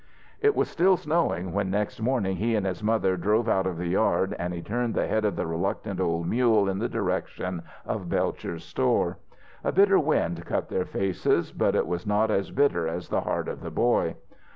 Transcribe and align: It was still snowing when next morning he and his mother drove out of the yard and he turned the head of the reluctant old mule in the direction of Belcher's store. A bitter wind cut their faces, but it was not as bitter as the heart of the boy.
It 0.41 0.55
was 0.55 0.67
still 0.67 0.97
snowing 0.97 1.53
when 1.53 1.69
next 1.69 2.01
morning 2.01 2.37
he 2.37 2.55
and 2.55 2.65
his 2.65 2.81
mother 2.81 3.15
drove 3.15 3.47
out 3.47 3.67
of 3.67 3.77
the 3.77 3.85
yard 3.89 4.35
and 4.39 4.51
he 4.51 4.59
turned 4.63 4.95
the 4.95 5.05
head 5.05 5.23
of 5.25 5.35
the 5.35 5.45
reluctant 5.45 5.99
old 5.99 6.27
mule 6.27 6.67
in 6.67 6.79
the 6.79 6.89
direction 6.89 7.61
of 7.85 8.09
Belcher's 8.09 8.63
store. 8.63 9.19
A 9.63 9.71
bitter 9.71 9.99
wind 9.99 10.43
cut 10.43 10.69
their 10.69 10.85
faces, 10.85 11.51
but 11.51 11.75
it 11.75 11.85
was 11.85 12.07
not 12.07 12.31
as 12.31 12.49
bitter 12.49 12.87
as 12.87 13.09
the 13.09 13.21
heart 13.21 13.47
of 13.47 13.61
the 13.61 13.69
boy. 13.69 14.15